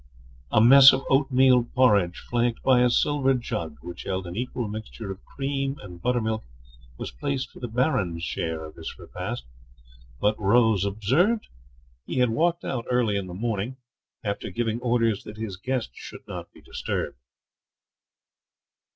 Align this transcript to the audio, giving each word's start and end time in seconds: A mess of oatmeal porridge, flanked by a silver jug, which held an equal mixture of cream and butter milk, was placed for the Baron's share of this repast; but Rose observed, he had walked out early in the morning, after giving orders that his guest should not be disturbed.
A 0.51 0.59
mess 0.59 0.91
of 0.93 1.03
oatmeal 1.11 1.63
porridge, 1.75 2.23
flanked 2.27 2.63
by 2.63 2.81
a 2.81 2.89
silver 2.89 3.35
jug, 3.35 3.77
which 3.81 4.01
held 4.05 4.25
an 4.25 4.35
equal 4.35 4.67
mixture 4.67 5.11
of 5.11 5.23
cream 5.25 5.77
and 5.83 6.01
butter 6.01 6.19
milk, 6.21 6.43
was 6.97 7.11
placed 7.11 7.51
for 7.51 7.59
the 7.59 7.67
Baron's 7.67 8.23
share 8.23 8.65
of 8.65 8.73
this 8.73 8.97
repast; 8.97 9.43
but 10.19 10.39
Rose 10.39 10.85
observed, 10.85 11.49
he 12.07 12.17
had 12.17 12.31
walked 12.31 12.65
out 12.65 12.87
early 12.89 13.15
in 13.15 13.27
the 13.27 13.35
morning, 13.35 13.77
after 14.23 14.49
giving 14.49 14.81
orders 14.81 15.23
that 15.23 15.37
his 15.37 15.55
guest 15.55 15.91
should 15.93 16.27
not 16.27 16.51
be 16.51 16.61
disturbed. 16.61 17.19